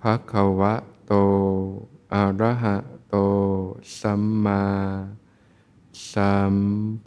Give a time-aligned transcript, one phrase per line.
[0.00, 0.74] ภะคะวะ
[1.06, 1.12] โต
[2.14, 2.76] อะระหะ
[3.08, 3.16] โต
[4.00, 4.64] สัมมา
[6.12, 6.54] สัม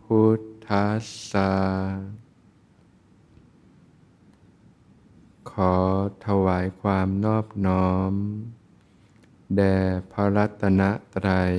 [0.02, 1.54] พุทธัสสะ
[5.52, 5.76] ขอ
[6.26, 8.14] ถวายความนอบน้อม
[9.56, 9.78] แด่
[10.12, 10.82] พระรัตน
[11.16, 11.56] ตรัย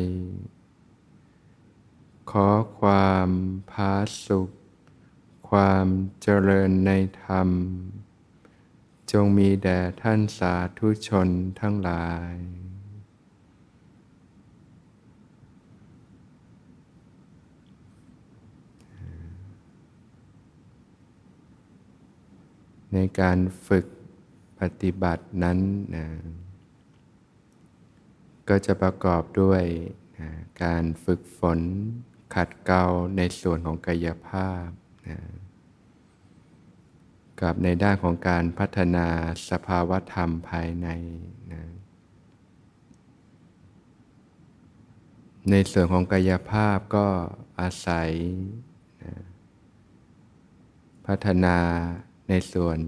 [2.31, 2.49] ขอ
[2.81, 3.29] ความ
[3.71, 3.95] พา
[4.27, 4.51] สุข
[5.51, 5.87] ความ
[6.23, 6.91] เจริญใน
[7.23, 7.49] ธรรม
[9.13, 11.29] จงมีแด่ท่านสาธุชน
[11.61, 12.35] ทั้งหลาย
[22.93, 23.87] ในการฝึก
[24.61, 25.59] ปฏิบัตินั้น
[25.95, 26.07] นะ
[28.49, 29.63] ก็จะประกอบด้วย
[30.19, 30.31] นะ
[30.65, 31.61] การฝึกฝน
[32.35, 32.85] ขัดเกลา
[33.17, 34.67] ในส่วนของกายภาพ
[35.09, 35.19] นะ
[37.43, 39.07] กับในด้านของการพัฒนา
[39.51, 40.89] สภาวธรรมภายใน
[41.53, 41.63] นะ
[45.51, 47.07] ในส่วนของกายภาพก็
[47.61, 48.11] อาศัย
[49.03, 49.15] นะ
[51.07, 51.57] พัฒนา
[52.29, 52.79] ในส่วน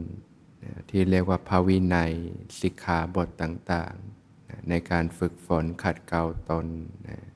[0.91, 2.12] ที่เรียกว่าภาวินัย
[2.61, 6.67] สิกขาบทต่างๆในการฝึกฝนขัดเกลาตน
[7.08, 7.31] นะ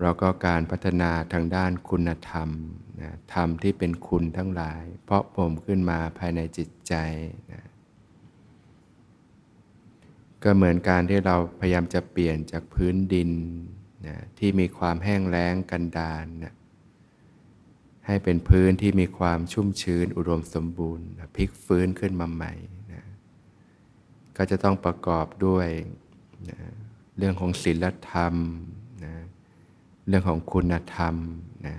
[0.00, 2.48] เราก็การพัฒนาทางด้านคุณธรรม
[3.00, 6.94] นะธรรมที่เป็นคุณทั้งหลาย เพราะผมขึ้นมาภายในจิตใจ
[7.52, 7.64] นะ
[10.42, 13.30] ก็เหมือนการที่เราพยายามจะเปลี่ยนจากพื้นดิน
[14.06, 16.54] นะที่มีความแห้งแล้งกันดารนะ
[18.06, 21.06] ให้เป็นพื้นที่มีความชุ่มชื้นอุดมสมบูรณ์
[21.36, 22.52] พลิกฟื้นขึ้นมาใหม่
[22.92, 23.04] นะ
[24.36, 25.68] ก็จะต้องประกอบด้วย
[26.50, 26.58] นะ
[27.18, 28.34] เรื่องของศีลธรรม
[29.04, 29.14] นะ
[30.08, 31.14] เรื่องของคุณธรรม
[31.66, 31.76] นะ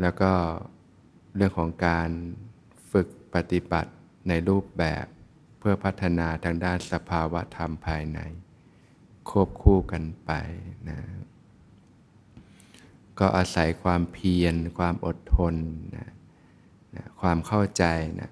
[0.00, 0.32] แล้วก็
[1.36, 2.10] เรื่องของการ
[2.92, 3.92] ฝึกปฏิบัติ
[4.28, 5.06] ในรูปแบบ
[5.58, 8.20] เพื่อพัฒนาทางด้านสภาวะธรรมภายใน
[9.28, 10.30] ควบคู่กันไป
[10.88, 11.00] นะ
[13.18, 15.54] ก็อาศัยความเพียร ความอดทน
[15.96, 16.08] นะ
[16.96, 17.84] นะความเข้าใจ
[18.20, 18.30] นะ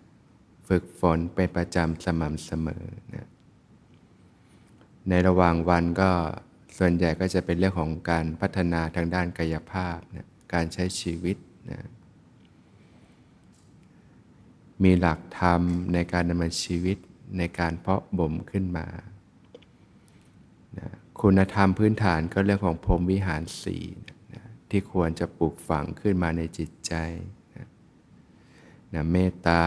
[0.68, 2.84] ฝึกฝนเป็นประจำสม่ำเสมอ
[3.14, 3.26] นะ
[5.08, 6.10] ในระหว่างวันก็
[6.78, 11.36] ส่วนใหญ่ก็จะเป็นเรื่องของการพัฒนาทางด้านกายภาพนะการใช้ชีวิต
[11.70, 11.80] นะ
[14.84, 15.62] มีหลักธรรม
[15.92, 16.98] ในการดำเนินชีวิต
[17.38, 18.86] ในการเพาะบ่มขึ้นมา
[20.78, 20.88] นะ
[21.20, 23.84] คุณธรรมพื้นฐานก็เรื่องของพรหมวิหารสี่
[24.34, 26.94] นะที่ควรจะปลูกฝังขึ้นมาในจิตใจ
[27.54, 27.66] นะ
[28.94, 29.62] นะเมตตา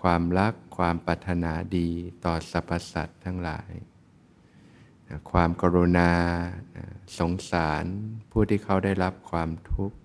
[0.00, 1.88] ความรัก ความปรารถนาดี
[2.24, 3.72] ต่อสรรพสัตว์ทั้งหลาย
[5.30, 6.10] ความกรุณา
[7.18, 7.84] สงสาร
[8.30, 9.96] ผู้ที่เขาได้รับความทุกข์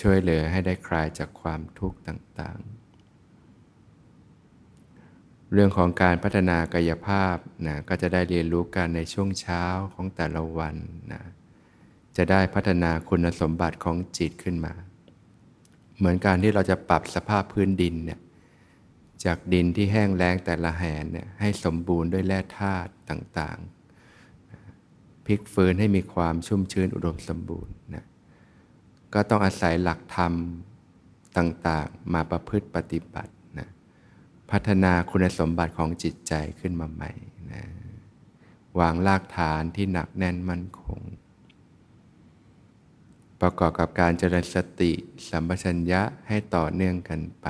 [0.00, 2.76] ช่วยเหลือให้ได้คลายจากความทุกข์ต่างๆ
[5.52, 9.62] เรื่องของการพัฒนากายภาพนะก็จะได้เรียนรู้กันในช่วงเช้า
[9.94, 10.74] ของแต่ละวัน
[11.12, 11.22] นะ
[12.16, 14.74] จะได้พัฒนาคุณสมบัติของจิตขึ้นมา
[15.98, 18.20] เหมือนการที่เราจะปรับสภาพพื้นดินเนี่ย
[19.24, 28.04] จากดินที่แห้งแล้งแต่ละแห่งเนี่ยให้สมบูรณ์ด้วยแร่ธาตุต่างๆพลิกฟื้นให้มีความชุ่มชื้นอุดมสมบูรณ์นะ
[29.14, 30.32] ก็ต้องอาศัยหลักธรรม
[31.36, 33.68] ต่างๆ มาประพฤติปฏิบัตินะ
[34.50, 37.10] พัฒนาคุณสมบัติของจิตใจขึ้นมาใหม่
[37.52, 37.62] นะ
[38.78, 41.00] วางรากฐานที่หนักแน่นมั่นคง
[43.40, 44.92] ประกอบกับการเจริญสติ
[45.28, 47.48] สัมปชัญญะให้ต่อเนื่องกันไป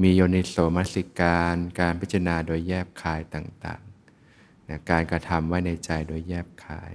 [0.00, 6.92] มีโยนิโสมนสิการ การพิจารณาโดยแยบคายต่างๆนะการกระทำไว้ในใจโดยแยบคาย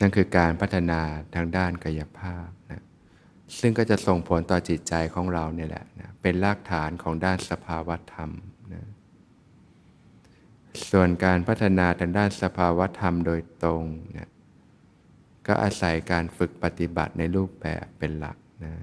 [0.00, 1.00] นั่นคือการพัฒนา
[1.34, 2.82] ทางด้านกายภาพนะ
[3.58, 8.30] ซึ่งก็จะส่งผลต่อจิตใจของเราเนี่ยแหละนะเป็นรากฐานของด้านสภาวธรรม
[8.72, 8.84] นะ
[10.90, 13.84] ส่วนการพัฒนาทางด้านสภาวธรรมโดยตรง
[14.16, 14.30] นะ
[15.46, 18.74] ก็อาศัยการฝึกปฏิบัติในรูปแบบเป็นหลักนะ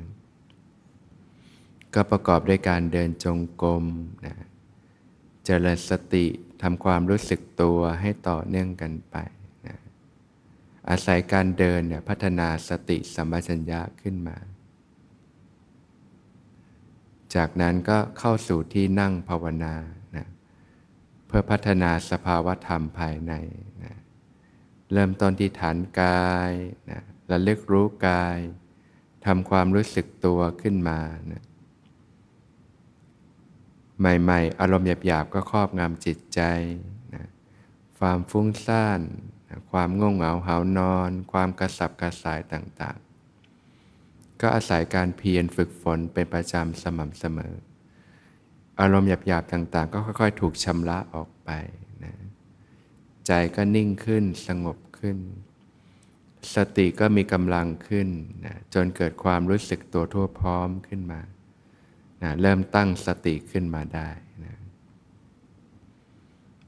[1.93, 3.85] ก็ประกอบด้วยการเดินจงกรม
[4.25, 4.35] นะ
[5.45, 6.25] เจริญสติ
[6.61, 9.17] ทำความรู้สึกตัวให้ต่อเนื่องกันไป
[9.67, 9.77] นะ
[10.89, 14.37] อาศัยการเดินเนี่ยพัฒนาสติสัมปชัญญะขึ้นมา
[17.35, 19.75] จากนั้นก็เข้าสู่ที่นั่งภาวนา
[20.15, 20.27] นะ
[21.27, 23.33] เพื่อพัฒนาสภาวะธรรมภายใน
[23.83, 23.93] นะ
[24.93, 26.51] เริ่มต้นที่ฐานกาย
[26.91, 27.01] นะ
[27.31, 28.39] ระลึกรู้กาย
[29.25, 30.99] ทำความรู้สึกตัวขึ้นมา
[31.31, 31.43] นะ
[33.99, 36.41] ใหม่ๆ อารมณ์หยาบๆ ก็ครอบงำจิตใจ
[37.15, 37.25] นะ
[37.99, 38.99] ความฟุ้งซ่าน
[39.49, 47.53] นะความง่วงเหงาหานอน ความกระสับกระส่ายต่างๆ ก็อาศัยการเพียรฝึกฝนเป็นประจำสม่ำเสมอ
[48.79, 51.49] อารมณ์หยาบๆ ต่างๆ ก็ค่อยๆ ถูกชำระออกไป
[52.03, 52.13] นะ
[53.27, 55.17] ใจก็นิ่งขึ้นสงบขึ้น
[56.55, 58.09] สติก็มีกำลังขึ้น
[58.45, 61.21] นะจนเกิดความรู้สึกตัวทั่วพร้อมขึ้นมา
[62.23, 64.09] นะเริ่มตั้งสติขึ้นมาได้
[64.45, 64.55] นะ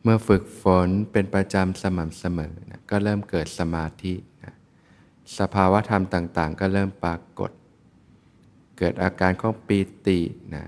[0.04, 4.14] เมื่อฝึกฝนเป็นประจำสม่ำเสมอนะก็เริ่มเกิดสมาธิ
[4.44, 4.54] นะ
[5.40, 7.52] สภาวะธรรมต่างๆ ก็เริ่มปรากฏ
[8.78, 10.20] เกิดอาการของปีติ
[10.56, 10.64] นะ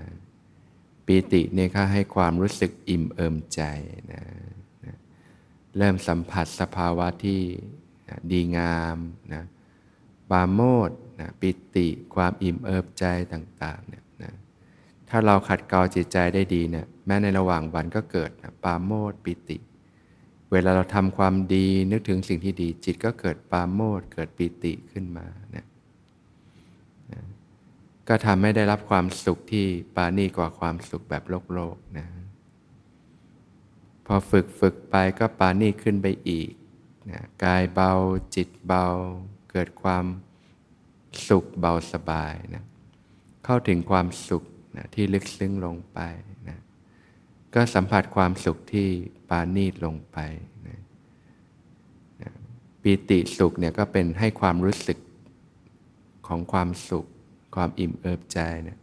[1.06, 3.62] ปีติเนี่ก็ให้ความรู้สึกอิ่มเอิมใจ
[4.12, 4.22] นะ
[4.84, 4.96] นะ
[5.78, 7.42] เริ่มสัมผัสสภาวะที่
[8.08, 8.96] นะดีงาม
[9.32, 9.42] นะ
[10.30, 10.90] ปาโมด
[11.20, 14.02] นะปิติความอิ่มเอิบใจต่างๆเนี่ย
[15.14, 19.58] ถ้าเราขัดเกลาจิตใจได้ดีเนี่ยแม้ในระหว่างวันก็เกิดนะปาโมดปิติ
[20.52, 25.66] เวลาเราทำความดีนึกถึงสิ่งที่ดี จิตก็เกิดปาโมดเกิดปิติขึ้นมาเนี่ย
[27.12, 27.22] นะ
[28.08, 29.66] ก็ทำให้ได้รับความสุขที่
[29.96, 32.06] ปานีกว่าความสุขแบบโลกโลกนะ
[34.06, 36.50] พอฝึกฝึกไปก็ปานีขึ้นไปอีก
[37.10, 37.92] นะกายเบา
[38.34, 38.86] จิตเบา
[39.50, 40.04] เกิดความ
[41.28, 42.64] สุขเบาสบายนะ
[43.44, 44.42] เข้าถึงความสุข
[44.76, 45.98] นะที่ลึกซึ้งลงไป
[46.48, 46.58] นะ
[47.54, 48.88] ก็สัมผัสความสุขที่
[49.28, 50.18] ปานีตลงไป
[50.68, 50.80] นะ
[52.22, 52.30] นะ
[52.82, 54.98] ปีติสุขเนี่ยก็เป็นให้ความรู้สึก
[56.26, 57.06] ของความสุข
[57.54, 58.78] ความอิ่มเอิบใจนี่ย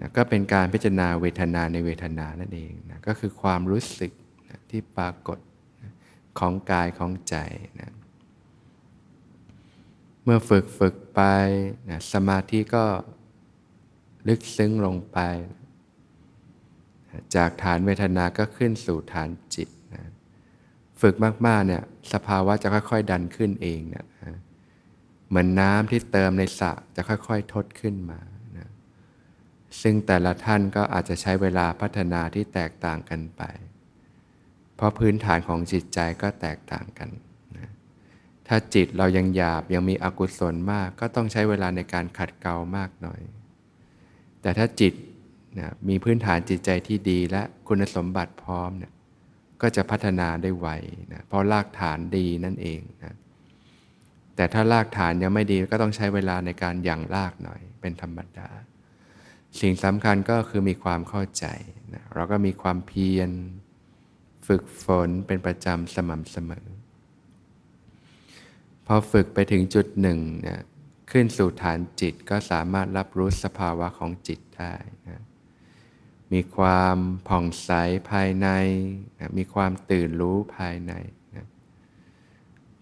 [0.00, 4.12] นะก็เป็นการพิจารณาเวทนาในเวทนานั่นเองนะก็คือความรู้สึก
[4.48, 5.38] นะที่ปรากฏ
[5.82, 5.92] นะ
[6.38, 7.36] ของกายของใจ
[7.80, 7.92] นะ
[10.24, 11.22] เมื่อฝึกฝึกไป
[11.90, 12.84] นะสมาธิก็
[14.28, 15.18] ลึกซึ้งลงไป
[17.36, 20.04] จากฐานเวทนาก็ขึ้นสู่ฐานจิตนะ
[21.00, 21.14] ฝึก
[21.46, 21.82] มากๆเนี่ย
[22.12, 24.06] สภาวะจะค่อยๆ ดันขึ้นเองนะ
[25.28, 28.20] เหมือนน้ำที่เติมในสระจะค่อยๆ ทดขึ้นมา
[28.56, 28.68] นะ
[29.82, 33.42] ซึ่งแต่ละท่านก็อาจจะใช้เวลาพัฒนาที่แตกต่างกันไป
[34.76, 37.10] เพราะพื้นฐานของจิตใจก็แตกต่างกัน
[37.56, 37.70] นะ
[38.48, 43.20] ถ้าจิตเรายังหยาบยังมีอกุศลมาก ก็ต้องใช้เวลาในการขัดเกลามากหน่อย
[44.46, 44.94] แต่ถ้าจิต
[45.58, 48.92] นะมีพื้นฐานจิตใจที่ดีและคุณสมบัติพร้อมเนี่ย
[49.62, 50.68] ก็จะพัฒนาได้ไว
[51.12, 53.16] นะเพราะรากฐานดีนั่นเองนะ
[54.36, 58.48] แต่ถ้ารากฐานยังไม่ดีก็ต้องใช้เวลาในการยั่งรากหน่อย เป็นธรรมดา
[59.60, 61.46] สิ่งสำคัญก็คือมีความเข้าใจ
[61.94, 63.30] นะเราก็มีความเพียร
[64.46, 66.66] ฝึกฝนเป็นประจำสม่ำเสมอ
[68.86, 70.60] พอฝึกไปถึงจุดหนึ่งเนี่ย
[71.10, 74.74] ขึ้นสู่ฐานจิตก็สามารถรับรู้สภาวะของจิตได้
[75.08, 75.22] นะ
[76.32, 76.96] มีความ
[77.28, 77.70] ผ่องใส
[78.10, 78.48] ภายใน
[79.18, 80.92] นะมีความตื่นรู้ภายใน
[81.34, 81.46] นะ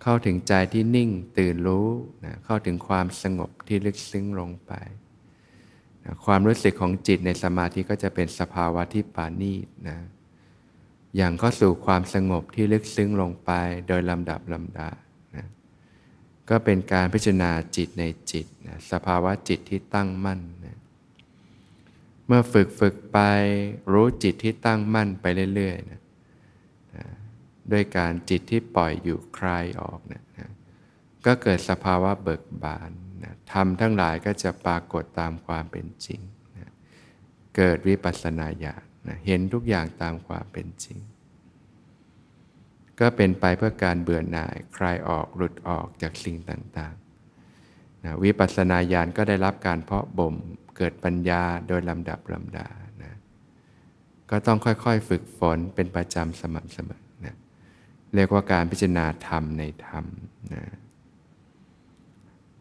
[0.02, 1.88] เข้าถึงใจที่นิ่งตื่นรู้
[2.24, 4.72] นะเข้าถึงความสงบที่ลึกซึ้งลงไป
[6.04, 9.98] นะความรู้สึกของจิตในสมาธิก็จะเป็นสภาวะที่ปานีตนะ
[11.16, 13.50] อย่างเข้าสู่ความสงบที่ลึกซึ้งลงไป
[13.88, 14.90] โดยลำดับลำดา
[16.50, 20.78] ก็เป็นการพิจารณาจิตในจิตนะสภาวะจิตที่ตั้งมั่นนะ
[22.26, 23.18] เมื่อฝึกฝึกไป
[23.92, 26.00] รู้จิตที่ตั้งมั่นไปเรื่อยๆนะ
[26.96, 27.06] นะ
[27.72, 30.50] ด้วยการจิตที่ปล่อยอยู่คลายออกนะนะ
[31.26, 32.90] ก็เกิดสภาวะเบิกบาน
[33.22, 36.20] นะทำทั้งหลายก็จะปรากฏตามความเป็นจริง
[36.58, 36.70] นะ
[37.56, 40.98] เกิดวิปัสสนาญาณนะเห็นทุกอย่างตามความเป็นจริง
[43.00, 50.34] ก็เป็นไปเพื่อการเบื่อหน่าย คลายออกหลุดออกจากสิ่งต่างๆนะวิปัสสนาญาณก็ได้รับการเพาะบ่ม
[50.76, 52.68] เกิดปัญญาโดยลำดับลำดา
[53.02, 53.12] นะ
[54.30, 57.36] ก็ต้องค่อยๆฝึกฝนเป็นประจำสม่ำเสมอนะ
[58.14, 60.04] เรียกว่าการพิจารณาธรรมในธรรม
[60.54, 60.62] นะ